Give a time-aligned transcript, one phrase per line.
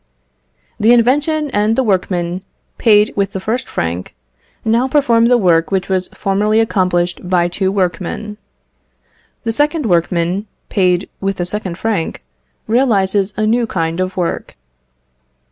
[0.79, 2.41] The invention and the workman
[2.79, 4.15] paid with the first franc,
[4.65, 8.37] now perform the work which was formerly accomplished by two workmen.
[9.43, 12.23] The second workman, paid with the second franc,
[12.65, 14.57] realises a new kind of work.